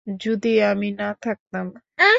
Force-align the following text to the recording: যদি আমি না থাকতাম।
যদি 0.07 0.51
আমি 0.63 0.89
না 0.93 1.09
থাকতাম। 1.21 1.65